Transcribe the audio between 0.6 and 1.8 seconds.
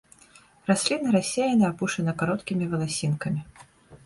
Расліна рассеяна